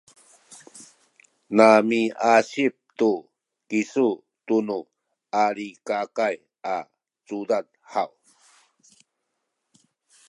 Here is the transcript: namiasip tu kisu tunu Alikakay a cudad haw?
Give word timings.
namiasip 1.55 2.75
tu 2.99 3.11
kisu 3.69 4.07
tunu 4.47 4.79
Alikakay 5.43 6.35
a 6.75 6.77
cudad 7.27 7.65
haw? 7.93 8.09